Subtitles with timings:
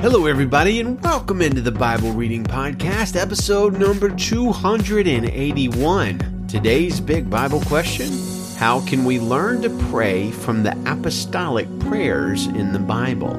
[0.00, 6.46] Hello, everybody, and welcome into the Bible Reading Podcast, episode number 281.
[6.48, 8.10] Today's big Bible question
[8.56, 13.34] How can we learn to pray from the apostolic prayers in the Bible?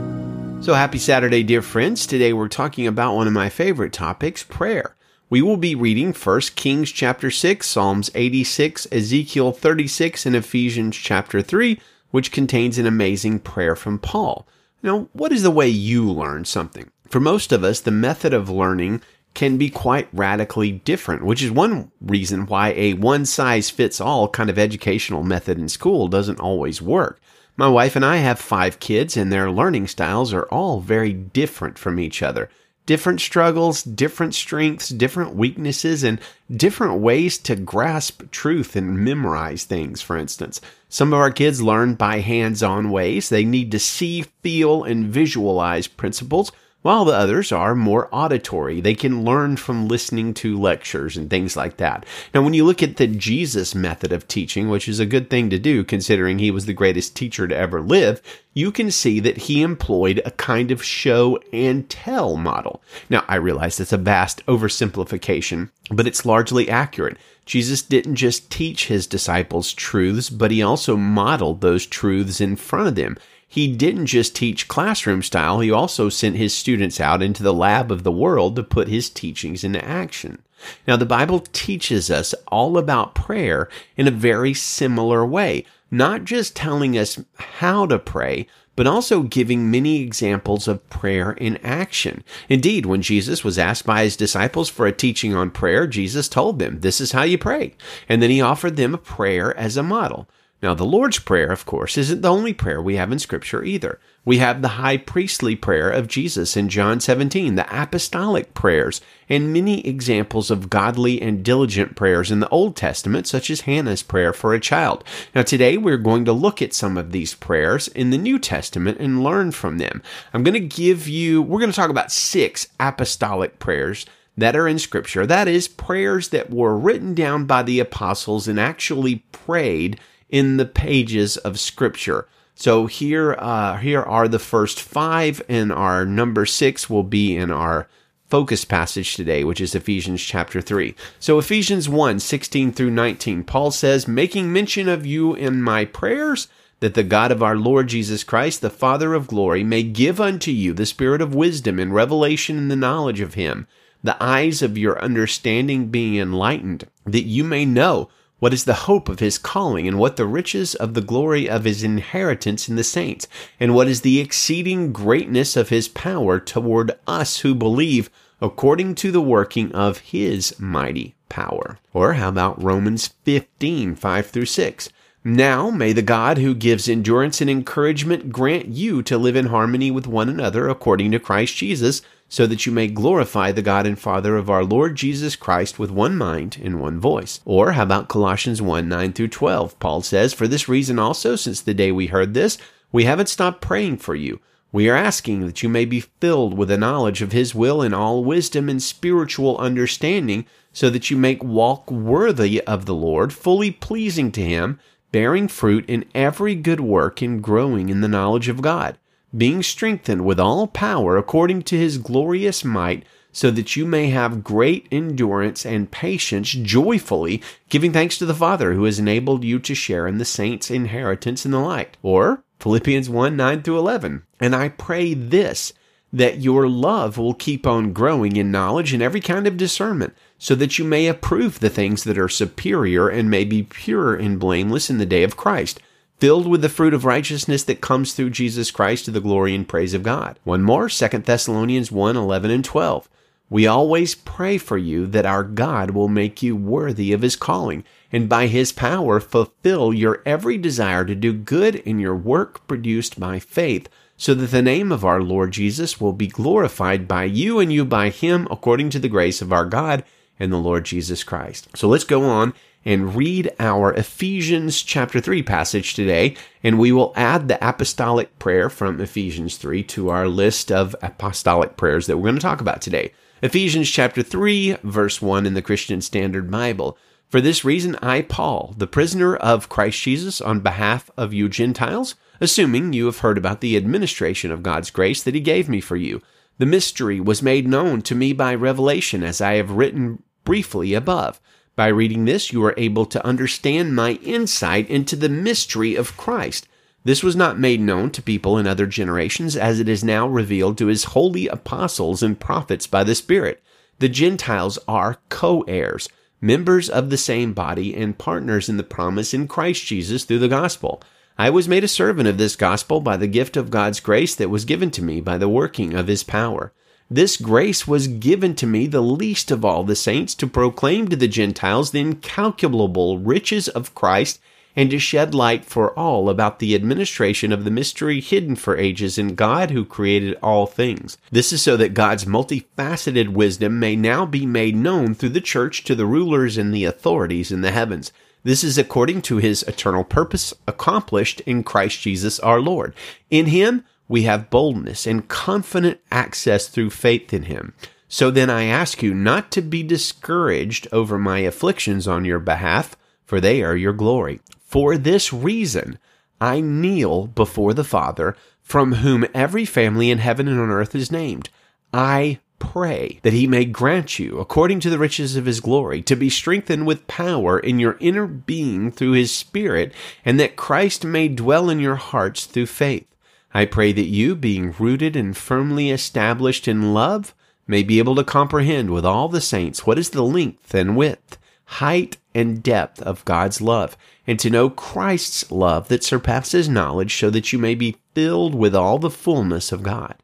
[0.61, 2.05] So, happy Saturday, dear friends.
[2.05, 4.95] Today we're talking about one of my favorite topics prayer.
[5.31, 11.41] We will be reading 1 Kings chapter 6, Psalms 86, Ezekiel 36, and Ephesians chapter
[11.41, 11.81] 3,
[12.11, 14.45] which contains an amazing prayer from Paul.
[14.83, 16.89] Now, what is the way you learn something?
[17.07, 19.01] For most of us, the method of learning
[19.33, 24.27] can be quite radically different, which is one reason why a one size fits all
[24.27, 27.21] kind of educational method in school doesn't always work.
[27.57, 31.77] My wife and I have five kids, and their learning styles are all very different
[31.77, 32.49] from each other
[32.85, 36.19] different struggles, different strengths, different weaknesses, and
[36.55, 40.59] different ways to grasp truth and memorize things, for instance.
[40.89, 43.29] Some of our kids learn by hands on ways.
[43.29, 48.81] They need to see, feel, and visualize principles while the others are more auditory.
[48.81, 52.05] They can learn from listening to lectures and things like that.
[52.33, 55.49] Now, when you look at the Jesus method of teaching, which is a good thing
[55.49, 58.21] to do considering he was the greatest teacher to ever live,
[58.53, 62.81] you can see that he employed a kind of show and tell model.
[63.09, 67.17] Now, I realize that's a vast oversimplification, but it's largely accurate.
[67.45, 72.87] Jesus didn't just teach his disciples truths, but he also modeled those truths in front
[72.87, 73.17] of them
[73.51, 77.91] he didn't just teach classroom style, he also sent his students out into the lab
[77.91, 80.41] of the world to put his teachings into action.
[80.87, 86.55] Now, the Bible teaches us all about prayer in a very similar way, not just
[86.55, 88.47] telling us how to pray,
[88.77, 92.23] but also giving many examples of prayer in action.
[92.47, 96.57] Indeed, when Jesus was asked by his disciples for a teaching on prayer, Jesus told
[96.57, 97.75] them, This is how you pray.
[98.07, 100.29] And then he offered them a prayer as a model.
[100.61, 103.99] Now, the Lord's Prayer, of course, isn't the only prayer we have in Scripture either.
[104.23, 109.51] We have the high priestly prayer of Jesus in John 17, the apostolic prayers, and
[109.51, 114.33] many examples of godly and diligent prayers in the Old Testament, such as Hannah's prayer
[114.33, 115.03] for a child.
[115.33, 118.99] Now, today we're going to look at some of these prayers in the New Testament
[118.99, 120.03] and learn from them.
[120.31, 124.05] I'm going to give you, we're going to talk about six apostolic prayers
[124.37, 125.25] that are in Scripture.
[125.25, 129.99] That is, prayers that were written down by the apostles and actually prayed
[130.31, 132.27] in the pages of Scripture.
[132.55, 137.51] So here, uh, here are the first five, and our number six will be in
[137.51, 137.87] our
[138.29, 140.95] focus passage today, which is Ephesians chapter 3.
[141.19, 146.47] So Ephesians 1, 16 through 19, Paul says, Making mention of you in my prayers,
[146.79, 150.49] that the God of our Lord Jesus Christ, the Father of glory, may give unto
[150.49, 153.67] you the spirit of wisdom and revelation in the knowledge of him,
[154.03, 158.09] the eyes of your understanding being enlightened, that you may know
[158.41, 161.63] what is the hope of his calling, and what the riches of the glory of
[161.63, 163.27] his inheritance in the saints,
[163.59, 168.09] and what is the exceeding greatness of his power toward us who believe,
[168.41, 171.77] according to the working of his mighty power.
[171.93, 174.89] Or how about Romans 15, 5 through 6?
[175.23, 179.91] Now may the God who gives endurance and encouragement grant you to live in harmony
[179.91, 183.99] with one another according to Christ Jesus, so that you may glorify the God and
[183.99, 187.41] Father of our Lord Jesus Christ with one mind and one voice.
[187.43, 189.77] Or how about Colossians 1 9 through 12?
[189.79, 192.57] Paul says, For this reason also, since the day we heard this,
[192.89, 194.39] we haven't stopped praying for you.
[194.71, 197.93] We are asking that you may be filled with a knowledge of His will in
[197.93, 203.71] all wisdom and spiritual understanding, so that you may walk worthy of the Lord, fully
[203.71, 204.79] pleasing to Him
[205.11, 208.97] bearing fruit in every good work and growing in the knowledge of God,
[209.35, 214.43] being strengthened with all power according to his glorious might, so that you may have
[214.43, 219.73] great endurance and patience joyfully, giving thanks to the Father who has enabled you to
[219.73, 221.95] share in the saints' inheritance in the light.
[222.01, 224.23] Or Philippians 1 9 through 11.
[224.39, 225.73] And I pray this
[226.13, 230.55] that your love will keep on growing in knowledge and every kind of discernment, so
[230.55, 234.89] that you may approve the things that are superior and may be pure and blameless
[234.89, 235.79] in the day of Christ,
[236.21, 239.67] filled with the fruit of righteousness that comes through Jesus Christ to the glory and
[239.67, 240.37] praise of God.
[240.43, 243.09] One more, 2 Thessalonians 1 11 and 12.
[243.49, 247.83] We always pray for you that our God will make you worthy of his calling,
[248.11, 253.19] and by his power fulfill your every desire to do good in your work produced
[253.19, 257.59] by faith so that the name of our Lord Jesus will be glorified by you
[257.59, 260.03] and you by him according to the grace of our God
[260.39, 261.67] and the Lord Jesus Christ.
[261.75, 262.53] So let's go on
[262.85, 268.69] and read our Ephesians chapter 3 passage today, and we will add the apostolic prayer
[268.69, 272.81] from Ephesians 3 to our list of apostolic prayers that we're going to talk about
[272.81, 273.11] today.
[273.41, 276.97] Ephesians chapter 3, verse 1 in the Christian Standard Bible.
[277.27, 282.15] For this reason, I, Paul, the prisoner of Christ Jesus, on behalf of you Gentiles,
[282.41, 285.95] assuming you have heard about the administration of God's grace that He gave me for
[285.95, 286.21] you.
[286.57, 291.39] The mystery was made known to me by revelation, as I have written briefly above.
[291.75, 296.67] By reading this, you are able to understand my insight into the mystery of Christ.
[297.03, 300.77] This was not made known to people in other generations, as it is now revealed
[300.77, 303.63] to his holy apostles and prophets by the Spirit.
[303.99, 306.09] The Gentiles are co heirs,
[306.41, 310.47] members of the same body, and partners in the promise in Christ Jesus through the
[310.47, 311.01] gospel.
[311.37, 314.49] I was made a servant of this gospel by the gift of God's grace that
[314.49, 316.73] was given to me by the working of his power.
[317.13, 321.17] This grace was given to me, the least of all the saints, to proclaim to
[321.17, 324.39] the Gentiles the incalculable riches of Christ
[324.77, 329.17] and to shed light for all about the administration of the mystery hidden for ages
[329.17, 331.17] in God who created all things.
[331.29, 335.83] This is so that God's multifaceted wisdom may now be made known through the church
[335.83, 338.13] to the rulers and the authorities in the heavens.
[338.43, 342.93] This is according to his eternal purpose accomplished in Christ Jesus our Lord.
[343.29, 347.73] In him we have boldness and confident access through faith in him.
[348.09, 352.97] So then I ask you not to be discouraged over my afflictions on your behalf,
[353.23, 354.41] for they are your glory.
[354.59, 355.97] For this reason,
[356.41, 361.11] I kneel before the Father, from whom every family in heaven and on earth is
[361.11, 361.49] named.
[361.93, 366.15] I pray that he may grant you, according to the riches of his glory, to
[366.15, 369.93] be strengthened with power in your inner being through his Spirit,
[370.25, 373.07] and that Christ may dwell in your hearts through faith.
[373.53, 377.33] I pray that you, being rooted and firmly established in love,
[377.67, 381.37] may be able to comprehend with all the saints what is the length and width,
[381.65, 387.29] height and depth of God's love and to know Christ's love that surpasses knowledge, so
[387.29, 390.15] that you may be filled with all the fullness of God.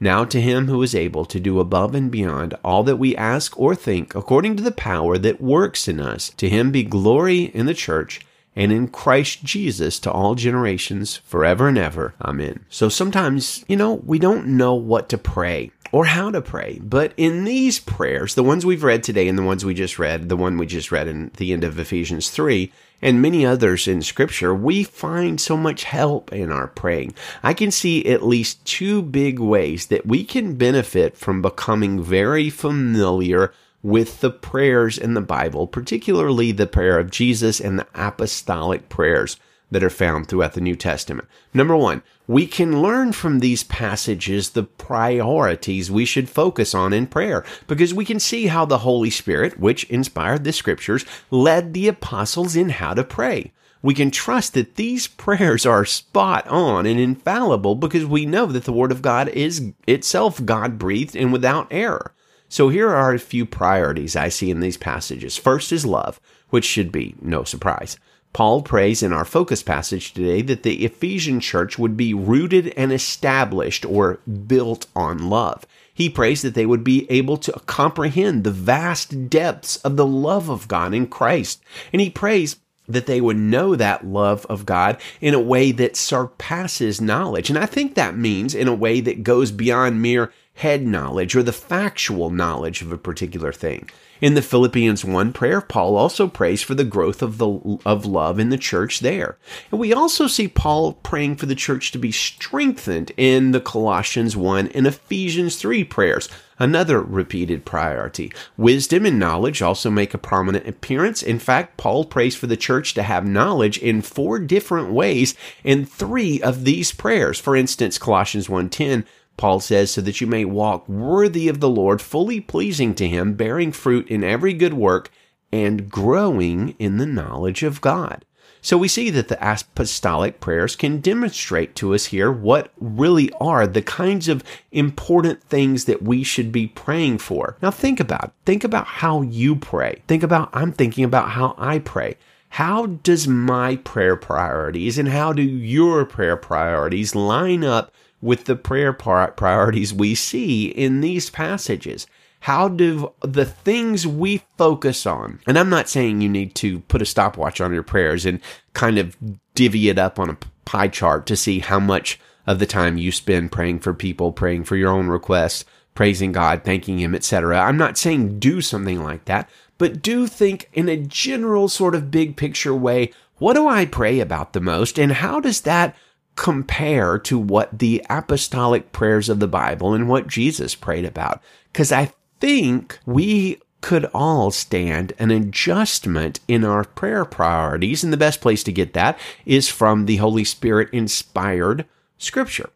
[0.00, 3.58] Now to him who is able to do above and beyond all that we ask
[3.58, 7.66] or think, according to the power that works in us, to him be glory in
[7.66, 8.20] the church
[8.58, 12.14] and in Christ Jesus to all generations, forever and ever.
[12.20, 12.64] Amen.
[12.68, 16.80] So sometimes, you know, we don't know what to pray or how to pray.
[16.82, 20.28] But in these prayers, the ones we've read today and the ones we just read,
[20.28, 24.02] the one we just read in the end of Ephesians 3, and many others in
[24.02, 27.14] scripture, we find so much help in our praying.
[27.44, 32.50] I can see at least two big ways that we can benefit from becoming very
[32.50, 33.52] familiar
[33.82, 39.36] with the prayers in the Bible, particularly the prayer of Jesus and the apostolic prayers
[39.70, 41.28] that are found throughout the New Testament.
[41.52, 47.06] Number one, we can learn from these passages the priorities we should focus on in
[47.06, 51.88] prayer because we can see how the Holy Spirit, which inspired the scriptures, led the
[51.88, 53.52] apostles in how to pray.
[53.80, 58.64] We can trust that these prayers are spot on and infallible because we know that
[58.64, 62.12] the Word of God is itself God breathed and without error.
[62.48, 65.36] So here are a few priorities I see in these passages.
[65.36, 67.98] First is love, which should be no surprise.
[68.32, 72.92] Paul prays in our focus passage today that the Ephesian church would be rooted and
[72.92, 75.66] established or built on love.
[75.92, 80.48] He prays that they would be able to comprehend the vast depths of the love
[80.48, 81.62] of God in Christ.
[81.92, 82.56] And he prays
[82.86, 87.50] that they would know that love of God in a way that surpasses knowledge.
[87.50, 91.42] And I think that means in a way that goes beyond mere head knowledge or
[91.42, 93.88] the factual knowledge of a particular thing.
[94.20, 98.40] In the Philippians 1 prayer, Paul also prays for the growth of the of love
[98.40, 99.38] in the church there.
[99.70, 104.36] And we also see Paul praying for the church to be strengthened in the Colossians
[104.36, 106.28] 1 and Ephesians 3 prayers,
[106.58, 108.32] another repeated priority.
[108.56, 111.22] Wisdom and knowledge also make a prominent appearance.
[111.22, 115.86] In fact, Paul prays for the church to have knowledge in four different ways in
[115.86, 117.38] three of these prayers.
[117.38, 119.04] For instance, Colossians 1:10
[119.38, 123.34] Paul says, so that you may walk worthy of the Lord, fully pleasing to him,
[123.34, 125.10] bearing fruit in every good work,
[125.50, 128.24] and growing in the knowledge of God.
[128.60, 133.66] So we see that the apostolic prayers can demonstrate to us here what really are
[133.66, 134.42] the kinds of
[134.72, 137.56] important things that we should be praying for.
[137.62, 140.02] Now think about think about how you pray.
[140.08, 142.16] Think about I'm thinking about how I pray.
[142.50, 148.56] How does my prayer priorities and how do your prayer priorities line up with the
[148.56, 152.06] prayer priorities we see in these passages.
[152.40, 157.02] How do the things we focus on, and I'm not saying you need to put
[157.02, 158.40] a stopwatch on your prayers and
[158.74, 159.16] kind of
[159.54, 163.10] divvy it up on a pie chart to see how much of the time you
[163.10, 167.58] spend praying for people, praying for your own requests, praising God, thanking Him, etc.
[167.58, 172.10] I'm not saying do something like that, but do think in a general sort of
[172.10, 175.96] big picture way what do I pray about the most, and how does that
[176.38, 181.42] compare to what the apostolic prayers of the Bible and what Jesus prayed about.
[181.72, 188.04] Because I think we could all stand an adjustment in our prayer priorities.
[188.04, 191.84] And the best place to get that is from the Holy Spirit inspired
[192.18, 192.70] scripture.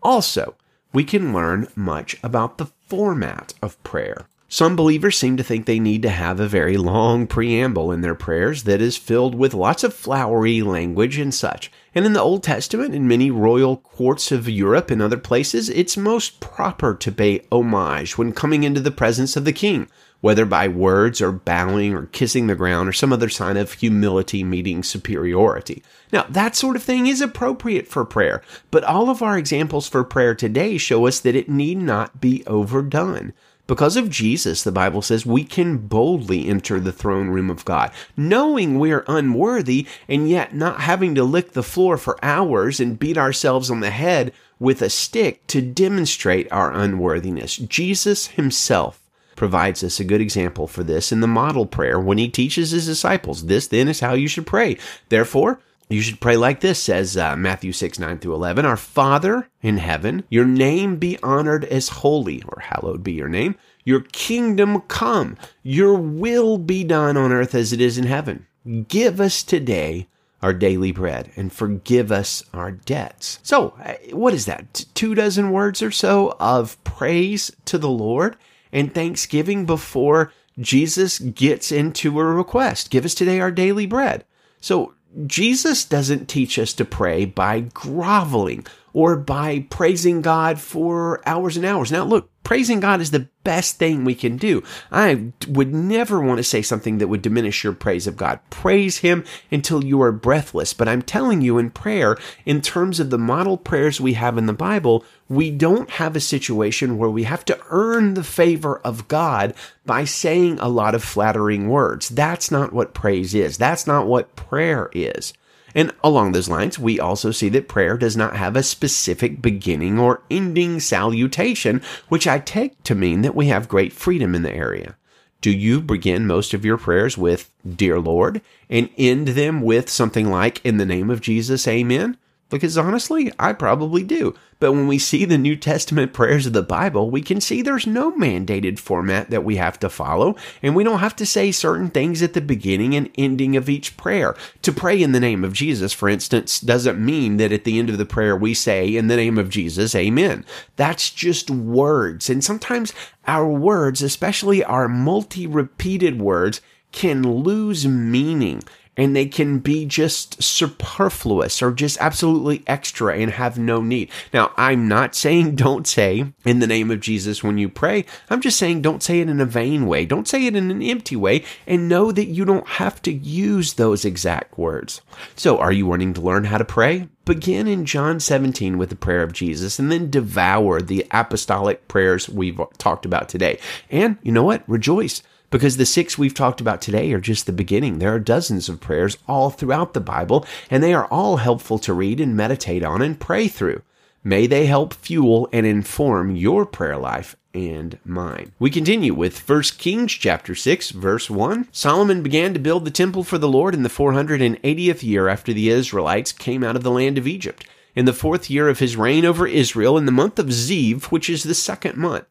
[0.00, 0.54] Also,
[0.92, 4.26] we can learn much about the format of prayer.
[4.50, 8.14] Some believers seem to think they need to have a very long preamble in their
[8.14, 11.70] prayers that is filled with lots of flowery language and such.
[11.94, 15.98] And in the Old Testament, in many royal courts of Europe and other places, it's
[15.98, 19.86] most proper to pay homage when coming into the presence of the king,
[20.22, 24.42] whether by words or bowing or kissing the ground or some other sign of humility
[24.42, 25.82] meeting superiority.
[26.10, 28.40] Now, that sort of thing is appropriate for prayer,
[28.70, 32.42] but all of our examples for prayer today show us that it need not be
[32.46, 33.34] overdone.
[33.68, 37.92] Because of Jesus, the Bible says we can boldly enter the throne room of God,
[38.16, 43.18] knowing we're unworthy and yet not having to lick the floor for hours and beat
[43.18, 47.56] ourselves on the head with a stick to demonstrate our unworthiness.
[47.56, 49.02] Jesus himself
[49.36, 52.86] provides us a good example for this in the model prayer when he teaches his
[52.86, 54.78] disciples, This then is how you should pray.
[55.10, 58.66] Therefore, you should pray like this, says uh, Matthew 6, 9 through 11.
[58.66, 63.54] Our Father in heaven, your name be honored as holy, or hallowed be your name.
[63.84, 65.38] Your kingdom come.
[65.62, 68.46] Your will be done on earth as it is in heaven.
[68.88, 70.08] Give us today
[70.42, 73.38] our daily bread and forgive us our debts.
[73.42, 74.84] So, uh, what is that?
[74.94, 78.36] Two dozen words or so of praise to the Lord
[78.72, 82.90] and thanksgiving before Jesus gets into a request.
[82.90, 84.24] Give us today our daily bread.
[84.60, 84.94] So,
[85.26, 91.66] Jesus doesn't teach us to pray by groveling or by praising God for hours and
[91.66, 91.90] hours.
[91.90, 94.62] Now, look, praising God is the best thing we can do.
[94.90, 98.40] I would never want to say something that would diminish your praise of God.
[98.48, 100.72] Praise Him until you are breathless.
[100.72, 104.46] But I'm telling you in prayer, in terms of the model prayers we have in
[104.46, 109.08] the Bible, we don't have a situation where we have to earn the favor of
[109.08, 109.52] God
[109.84, 112.08] by saying a lot of flattering words.
[112.08, 113.58] That's not what praise is.
[113.58, 115.34] That's not what prayer is.
[115.74, 119.98] And along those lines, we also see that prayer does not have a specific beginning
[119.98, 124.54] or ending salutation, which I take to mean that we have great freedom in the
[124.54, 124.96] area.
[125.40, 130.30] Do you begin most of your prayers with, Dear Lord, and end them with something
[130.30, 132.16] like, In the name of Jesus, Amen?
[132.50, 134.34] Because honestly, I probably do.
[134.60, 137.86] But when we see the New Testament prayers of the Bible, we can see there's
[137.86, 141.90] no mandated format that we have to follow, and we don't have to say certain
[141.90, 144.34] things at the beginning and ending of each prayer.
[144.62, 147.90] To pray in the name of Jesus, for instance, doesn't mean that at the end
[147.90, 150.44] of the prayer we say, In the name of Jesus, Amen.
[150.76, 152.30] That's just words.
[152.30, 152.92] And sometimes
[153.26, 158.62] our words, especially our multi repeated words, can lose meaning
[158.98, 164.10] and they can be just superfluous or just absolutely extra and have no need.
[164.34, 168.04] Now, I'm not saying don't say in the name of Jesus when you pray.
[168.28, 170.04] I'm just saying don't say it in a vain way.
[170.04, 173.74] Don't say it in an empty way and know that you don't have to use
[173.74, 175.00] those exact words.
[175.36, 177.08] So, are you wanting to learn how to pray?
[177.24, 182.28] Begin in John 17 with the prayer of Jesus and then devour the apostolic prayers
[182.28, 183.60] we've talked about today.
[183.90, 184.64] And you know what?
[184.66, 187.98] Rejoice because the six we've talked about today are just the beginning.
[187.98, 191.92] There are dozens of prayers all throughout the Bible, and they are all helpful to
[191.92, 193.82] read and meditate on and pray through.
[194.24, 198.52] May they help fuel and inform your prayer life and mine.
[198.58, 201.68] We continue with 1 Kings chapter 6 verse 1.
[201.72, 205.70] Solomon began to build the temple for the Lord in the 480th year after the
[205.70, 207.66] Israelites came out of the land of Egypt.
[207.94, 211.30] In the fourth year of his reign over Israel in the month of Ziv, which
[211.30, 212.26] is the second month.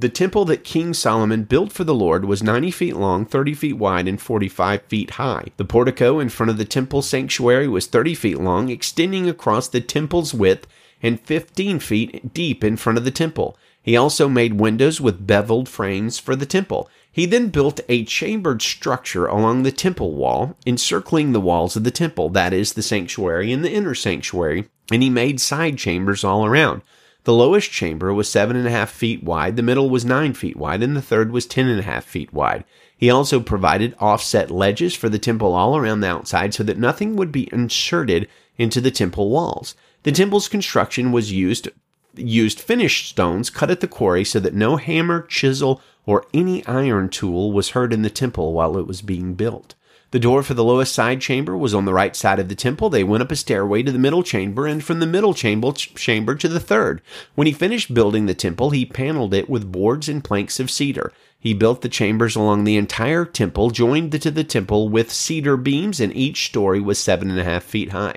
[0.00, 3.72] The temple that King Solomon built for the Lord was 90 feet long, 30 feet
[3.72, 5.46] wide, and 45 feet high.
[5.56, 9.80] The portico in front of the temple sanctuary was 30 feet long, extending across the
[9.80, 10.68] temple's width
[11.02, 13.58] and 15 feet deep in front of the temple.
[13.82, 16.88] He also made windows with beveled frames for the temple.
[17.10, 21.90] He then built a chambered structure along the temple wall, encircling the walls of the
[21.90, 26.46] temple, that is, the sanctuary and the inner sanctuary, and he made side chambers all
[26.46, 26.82] around.
[27.28, 30.56] The lowest chamber was seven and a half feet wide, the middle was nine feet
[30.56, 32.64] wide, and the third was ten and a half feet wide.
[32.96, 37.16] He also provided offset ledges for the temple all around the outside so that nothing
[37.16, 39.74] would be inserted into the temple walls.
[40.04, 41.68] The temple's construction was used
[42.14, 47.10] used finished stones cut at the quarry so that no hammer, chisel, or any iron
[47.10, 49.74] tool was heard in the temple while it was being built.
[50.10, 52.88] The door for the lowest side chamber was on the right side of the temple.
[52.88, 56.34] They went up a stairway to the middle chamber and from the middle chamber, chamber
[56.34, 57.02] to the third.
[57.34, 61.12] When he finished building the temple, he paneled it with boards and planks of cedar.
[61.38, 66.00] He built the chambers along the entire temple, joined to the temple with cedar beams,
[66.00, 68.16] and each story was seven and a half feet high.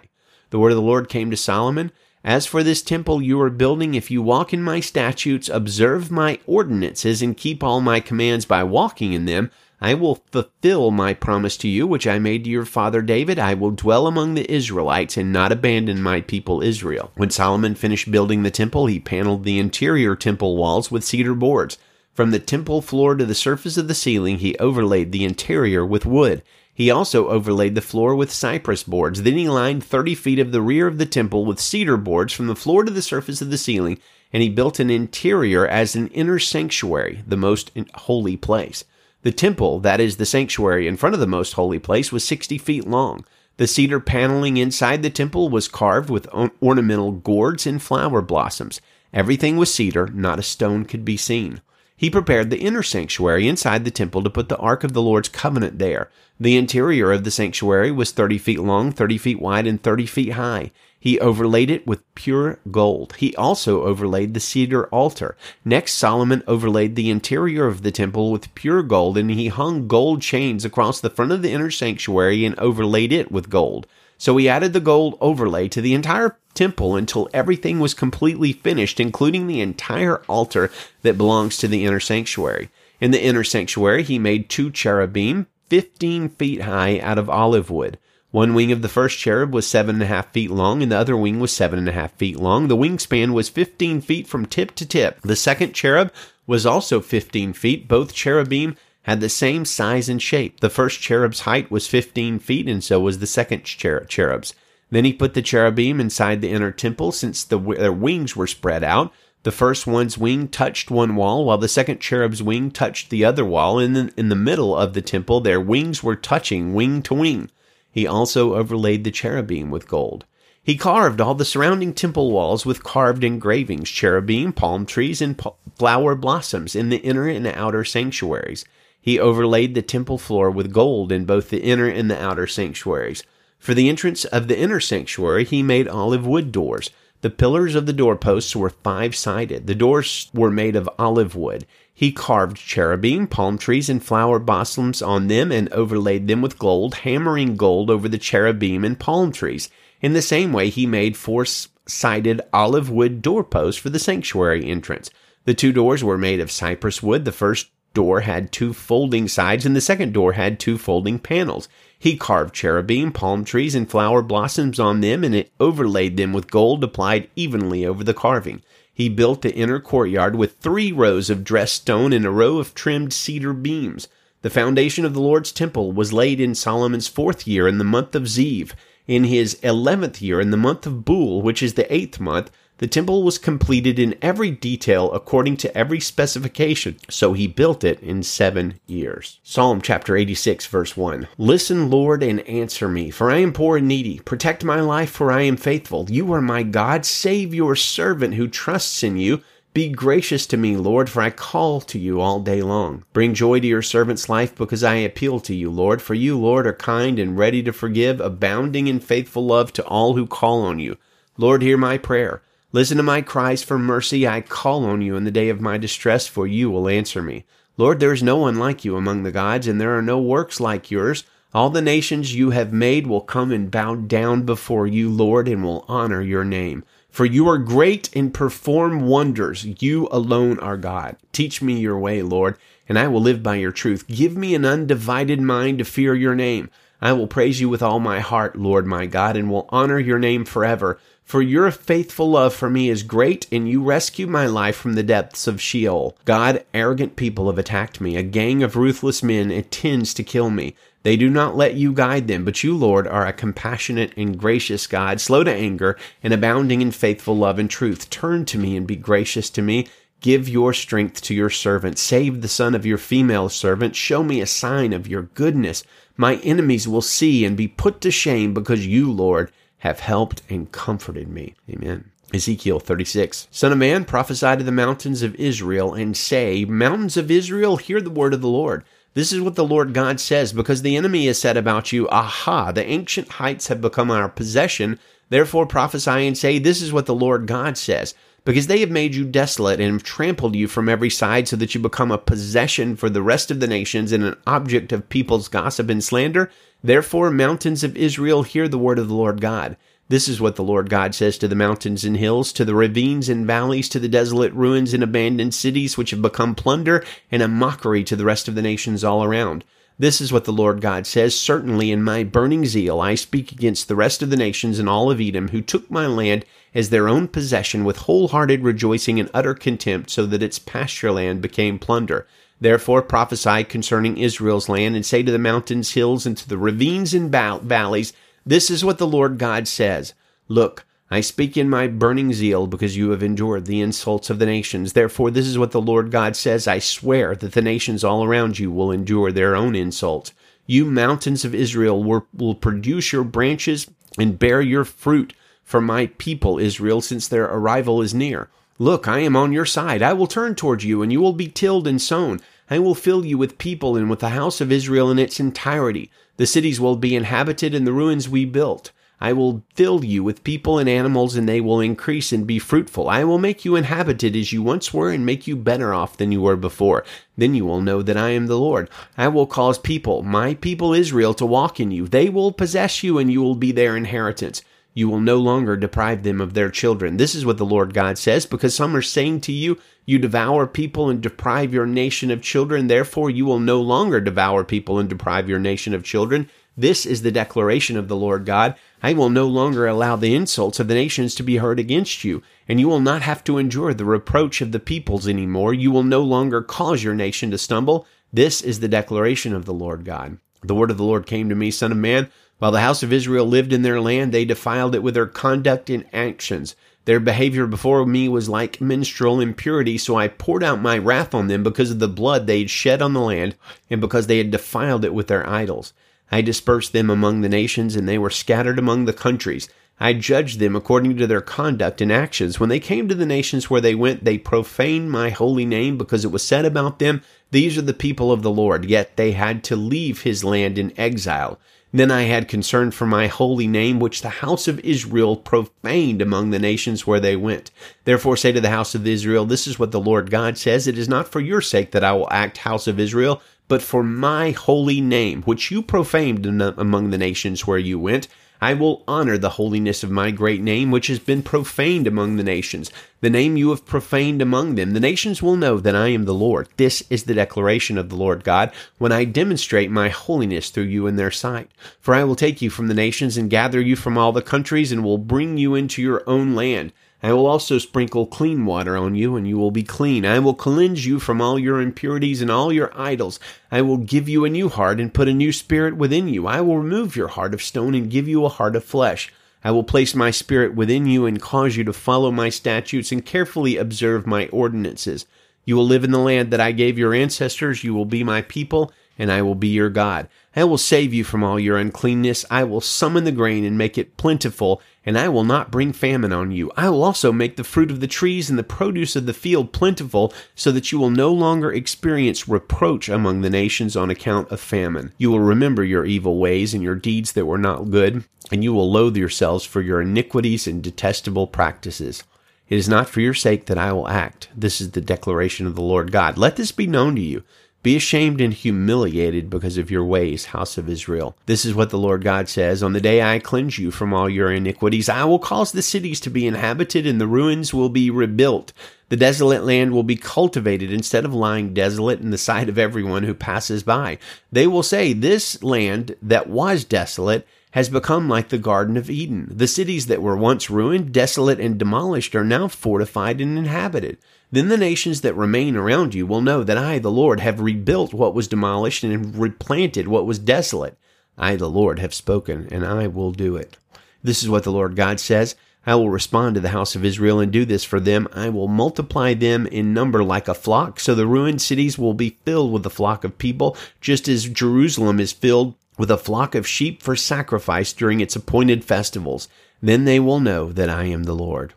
[0.50, 1.92] The word of the Lord came to Solomon.
[2.24, 6.40] As for this temple you are building, if you walk in my statutes, observe my
[6.46, 9.52] ordinances, and keep all my commands by walking in them,
[9.84, 13.40] I will fulfill my promise to you, which I made to your father David.
[13.40, 17.12] I will dwell among the Israelites and not abandon my people Israel.
[17.16, 21.80] When Solomon finished building the temple, he paneled the interior temple walls with cedar boards.
[22.14, 26.06] From the temple floor to the surface of the ceiling, he overlaid the interior with
[26.06, 26.44] wood.
[26.72, 29.24] He also overlaid the floor with cypress boards.
[29.24, 32.46] Then he lined 30 feet of the rear of the temple with cedar boards from
[32.46, 33.98] the floor to the surface of the ceiling,
[34.32, 38.84] and he built an interior as an inner sanctuary, the most holy place.
[39.24, 42.58] The temple, that is the sanctuary in front of the most holy place, was 60
[42.58, 43.26] feet long.
[43.58, 46.28] The cedar paneling inside the temple was carved with
[46.62, 48.82] ornamental gourds and flower blossoms.
[49.14, 51.62] Everything was cedar, not a stone could be seen.
[51.96, 55.30] He prepared the inner sanctuary inside the temple to put the Ark of the Lord's
[55.30, 56.10] covenant there.
[56.40, 60.32] The interior of the sanctuary was 30 feet long, 30 feet wide, and 30 feet
[60.32, 60.72] high.
[61.02, 63.16] He overlaid it with pure gold.
[63.18, 65.36] He also overlaid the cedar altar.
[65.66, 70.22] Next, Solomon overlaid the interior of the temple with pure gold, and he hung gold
[70.22, 73.88] chains across the front of the inner sanctuary and overlaid it with gold.
[74.20, 79.00] So he added the gold overlay to the entire temple until everything was completely finished,
[79.00, 80.70] including the entire altar
[81.02, 82.70] that belongs to the inner sanctuary.
[83.00, 87.98] In the inner sanctuary, he made two cherubim, 15 feet high, out of olive wood.
[88.32, 90.98] One wing of the first cherub was seven and a half feet long, and the
[90.98, 92.70] other wing was seven and a half feet long.
[92.70, 95.20] The wingspan was 15 feet from tip to tip.
[95.22, 96.14] The second cherub
[96.48, 97.90] was also 15 feet.
[97.90, 100.62] Both cherubim had the same size and shape.
[100.62, 104.56] The first cherub's height was 15 feet, and so was the second cher- cherub's.
[104.92, 108.84] Then he put the cherubim inside the inner temple, since the, their wings were spread
[108.84, 109.12] out.
[109.44, 113.44] The first one's wing touched one wall, while the second cherub's wing touched the other
[113.44, 113.78] wall.
[113.78, 117.50] And in, in the middle of the temple, their wings were touching wing to wing.
[117.92, 120.26] He also overlaid the cherubim with gold.
[120.64, 125.42] He carved all the surrounding temple walls with carved engravings, cherubim, palm trees, and
[125.76, 128.64] flower blossoms in the inner and outer sanctuaries.
[129.02, 133.24] He overlaid the temple floor with gold in both the inner and the outer sanctuaries.
[133.58, 136.92] For the entrance of the inner sanctuary, he made olive wood doors.
[137.22, 139.68] The pillars of the doorposts were five sided.
[139.68, 141.66] The doors were made of olive wood.
[141.94, 146.96] He carved cherubim, palm trees, and flower blossoms on them and overlaid them with gold,
[146.96, 149.70] hammering gold over the cherubim and palm trees.
[150.02, 155.10] In the same way, he made four sided olive wood doorposts for the sanctuary entrance.
[155.46, 157.26] The two doors were made of cypress wood.
[157.26, 161.68] The first door had two folding sides, and the second door had two folding panels.
[162.02, 166.50] He carved cherubim, palm trees, and flower blossoms on them, and it overlaid them with
[166.50, 168.64] gold applied evenly over the carving.
[168.92, 172.74] He built the inner courtyard with three rows of dressed stone and a row of
[172.74, 174.08] trimmed cedar beams.
[174.42, 178.16] The foundation of the Lord's temple was laid in Solomon's fourth year in the month
[178.16, 178.72] of Ziv.
[179.08, 182.50] In his eleventh year in the month of Bul, which is the eighth month,
[182.82, 188.02] the temple was completed in every detail according to every specification, so he built it
[188.02, 189.40] in seven years.
[189.44, 191.28] Psalm chapter 86, verse 1.
[191.38, 194.18] Listen, Lord, and answer me, for I am poor and needy.
[194.22, 196.08] Protect my life, for I am faithful.
[196.10, 197.06] You are my God.
[197.06, 199.44] Save your servant who trusts in you.
[199.76, 203.04] Be gracious to me, Lord, for I call to you all day long.
[203.14, 206.02] Bring joy to your servant's life because I appeal to you, Lord.
[206.02, 210.16] For you, Lord, are kind and ready to forgive, abounding in faithful love to all
[210.16, 210.98] who call on you.
[211.38, 212.42] Lord, hear my prayer.
[212.74, 214.26] Listen to my cries for mercy.
[214.26, 217.44] I call on you in the day of my distress, for you will answer me.
[217.76, 220.62] Lord, there is no one like you among the gods, and there are no works
[220.62, 221.26] like yours.
[221.54, 225.66] All the nations you have made will come and bow down before you, Lord, and
[225.66, 226.86] will honor your name.
[227.10, 229.66] For you are great and perform wonders.
[229.82, 231.18] You alone are God.
[231.34, 232.58] Teach me your way, Lord,
[232.88, 234.08] and I will live by your truth.
[234.08, 236.70] Give me an undivided mind to fear your name.
[237.02, 240.20] I will praise you with all my heart, Lord my God, and will honor your
[240.20, 241.00] name forever.
[241.32, 245.02] For your faithful love for me is great, and you rescue my life from the
[245.02, 246.18] depths of Sheol.
[246.26, 248.18] God, arrogant people have attacked me.
[248.18, 250.76] A gang of ruthless men intends to kill me.
[251.04, 254.88] They do not let you guide them, but you, Lord, are a compassionate and gracious
[254.88, 258.10] God, slow to anger and abounding in faithful love and truth.
[258.10, 259.88] Turn to me and be gracious to me.
[260.20, 261.98] Give your strength to your servant.
[261.98, 263.96] Save the son of your female servant.
[263.96, 265.86] Show me a sign of your goodness.
[266.18, 269.50] My enemies will see and be put to shame because you, Lord,
[269.82, 271.56] have helped and comforted me.
[271.70, 272.12] Amen.
[272.34, 273.48] Ezekiel 36.
[273.52, 278.00] Son of man, prophesy to the mountains of Israel and say, Mountains of Israel, hear
[278.00, 278.84] the word of the Lord.
[279.14, 282.72] This is what the Lord God says, because the enemy has said about you, Aha,
[282.72, 285.00] the ancient heights have become our possession.
[285.30, 288.14] Therefore prophesy and say, This is what the Lord God says.
[288.44, 291.76] Because they have made you desolate and have trampled you from every side, so that
[291.76, 295.48] you become a possession for the rest of the nations and an object of people's
[295.48, 296.50] gossip and slander.
[296.84, 299.78] Therefore, mountains of Israel, hear the word of the Lord God.
[300.10, 303.30] This is what the Lord God says to the mountains and hills, to the ravines
[303.30, 307.02] and valleys, to the desolate ruins and abandoned cities which have become plunder
[307.32, 309.64] and a mockery to the rest of the nations all around.
[310.02, 311.40] This is what the Lord God says.
[311.40, 315.12] Certainly in my burning zeal I speak against the rest of the nations and all
[315.12, 319.54] of Edom who took my land as their own possession with wholehearted rejoicing and utter
[319.54, 322.26] contempt so that its pasture land became plunder.
[322.60, 327.14] Therefore prophesy concerning Israel's land and say to the mountains, hills, and to the ravines
[327.14, 328.12] and valleys,
[328.44, 330.16] this is what the Lord God says
[330.48, 334.46] Look, I speak in my burning zeal because you have endured the insults of the
[334.46, 334.94] nations.
[334.94, 338.60] Therefore, this is what the Lord God says I swear that the nations all around
[338.60, 340.32] you will endure their own insults.
[340.66, 345.34] You mountains of Israel will, will produce your branches and bear your fruit
[345.66, 348.48] for my people Israel, since their arrival is near.
[348.80, 350.02] Look, I am on your side.
[350.02, 352.40] I will turn toward you, and you will be tilled and sown.
[352.70, 356.10] I will fill you with people and with the house of Israel in its entirety.
[356.38, 358.92] The cities will be inhabited and the ruins we built.
[359.22, 363.08] I will fill you with people and animals, and they will increase and be fruitful.
[363.08, 366.32] I will make you inhabited as you once were, and make you better off than
[366.32, 367.06] you were before.
[367.38, 368.90] Then you will know that I am the Lord.
[369.16, 372.08] I will cause people, my people Israel, to walk in you.
[372.08, 374.64] They will possess you, and you will be their inheritance.
[374.94, 377.18] You will no longer deprive them of their children.
[377.18, 380.68] This is what the Lord God says, because some are saying to you, You devour
[380.68, 382.88] people and deprive your nation of children.
[382.88, 386.50] Therefore, you will no longer devour people and deprive your nation of children.
[386.78, 388.76] This is the declaration of the Lord God.
[389.04, 392.42] I will no longer allow the insults of the nations to be heard against you,
[392.68, 395.74] and you will not have to endure the reproach of the peoples any more.
[395.74, 398.08] You will no longer cause your nation to stumble.
[398.32, 400.38] This is the declaration of the Lord God.
[400.64, 402.30] The word of the Lord came to me, Son of man.
[402.60, 405.90] While the house of Israel lived in their land, they defiled it with their conduct
[405.90, 406.76] and actions.
[407.06, 411.48] Their behavior before me was like menstrual impurity, so I poured out my wrath on
[411.48, 413.56] them because of the blood they had shed on the land,
[413.90, 415.94] and because they had defiled it with their idols.
[416.32, 419.68] I dispersed them among the nations, and they were scattered among the countries.
[420.00, 422.60] I judged them according to their conduct and actions.
[422.60, 426.26] When they came to the nations where they went, they profaned my holy name because
[426.26, 429.64] it was said about them, These are the people of the Lord, yet they had
[429.66, 431.60] to leave his land in exile.
[431.94, 436.50] Then I had concern for my holy name, which the house of Israel profaned among
[436.50, 437.70] the nations where they went.
[438.06, 440.88] Therefore say to the house of Israel, This is what the Lord God says.
[440.88, 443.42] It is not for your sake that I will act, house of Israel,
[443.72, 448.28] but for my holy name, which you profaned among the nations where you went.
[448.60, 452.44] I will honor the holiness of my great name, which has been profaned among the
[452.44, 454.92] nations, the name you have profaned among them.
[454.92, 456.68] The nations will know that I am the Lord.
[456.76, 461.08] This is the declaration of the Lord God, when I demonstrate my holiness through you
[461.08, 461.72] in their sight.
[462.02, 464.92] For I will take you from the nations and gather you from all the countries,
[464.92, 466.92] and will bring you into your own land.
[467.24, 470.26] I will also sprinkle clean water on you, and you will be clean.
[470.26, 473.40] I will cleanse you from all your impurities and all your idols.
[473.72, 476.48] I will give you a new heart and put a new spirit within you.
[476.48, 479.32] I will remove your heart of stone and give you a heart of flesh.
[479.64, 483.24] I will place my spirit within you and cause you to follow my statutes and
[483.24, 485.28] carefully observe my ordinances.
[485.64, 487.84] You will live in the land that I gave your ancestors.
[487.84, 490.28] You will be my people, and I will be your God.
[490.56, 492.44] I will save you from all your uncleanness.
[492.50, 496.34] I will summon the grain and make it plentiful, and I will not bring famine
[496.34, 496.72] on you.
[496.76, 499.72] I will also make the fruit of the trees and the produce of the field
[499.72, 504.60] plentiful, so that you will no longer experience reproach among the nations on account of
[504.60, 505.14] famine.
[505.18, 508.74] You will remember your evil ways and your deeds that were not good, and you
[508.74, 512.24] will loathe yourselves for your iniquities and detestable practices.
[512.68, 514.48] It is not for your sake that I will act.
[514.56, 516.38] This is the declaration of the Lord God.
[516.38, 517.44] Let this be known to you
[517.84, 521.36] be ashamed and humiliated because of your ways, house of Israel.
[521.48, 524.30] This is what the Lord God says On the day I cleanse you from all
[524.30, 528.12] your iniquities, I will cause the cities to be inhabited, and the ruins will be
[528.12, 528.72] rebuilt.
[529.10, 533.24] The desolate land will be cultivated instead of lying desolate in the sight of everyone
[533.24, 534.20] who passes by.
[534.52, 539.48] They will say, This land that was desolate has become like the Garden of Eden.
[539.50, 544.18] The cities that were once ruined, desolate, and demolished are now fortified and inhabited.
[544.52, 548.14] Then the nations that remain around you will know that I, the Lord, have rebuilt
[548.14, 550.98] what was demolished and replanted what was desolate.
[551.38, 553.78] I, the Lord, have spoken, and I will do it.
[554.22, 555.56] This is what the Lord God says.
[555.86, 558.28] I will respond to the house of Israel and do this for them.
[558.34, 562.38] I will multiply them in number like a flock, so the ruined cities will be
[562.46, 566.68] filled with a flock of people, just as Jerusalem is filled with a flock of
[566.68, 569.48] sheep for sacrifice during its appointed festivals.
[569.82, 571.74] Then they will know that I am the Lord.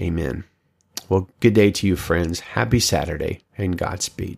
[0.00, 0.44] Amen.
[1.08, 2.40] Well, good day to you, friends.
[2.40, 4.36] Happy Saturday and Godspeed.